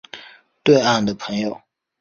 [0.63, 1.61] 对岸的朋友